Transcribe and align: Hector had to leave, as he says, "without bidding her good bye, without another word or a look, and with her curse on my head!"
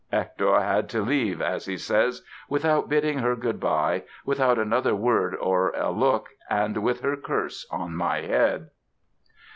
Hector 0.11 0.59
had 0.59 0.89
to 0.89 1.03
leave, 1.03 1.43
as 1.43 1.67
he 1.67 1.77
says, 1.77 2.23
"without 2.49 2.89
bidding 2.89 3.19
her 3.19 3.35
good 3.35 3.59
bye, 3.59 4.01
without 4.25 4.57
another 4.57 4.95
word 4.95 5.35
or 5.35 5.69
a 5.75 5.91
look, 5.91 6.29
and 6.49 6.81
with 6.81 7.01
her 7.01 7.15
curse 7.15 7.67
on 7.69 7.95
my 7.95 8.21
head!" 8.21 8.71